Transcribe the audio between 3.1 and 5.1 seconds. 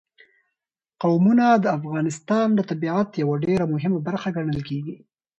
یوه ډېره مهمه برخه ګڼل کېږي.